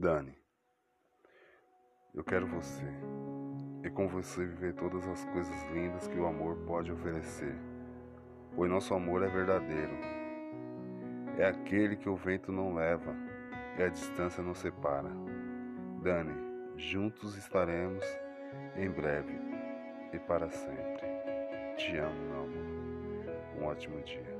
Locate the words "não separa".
14.40-15.10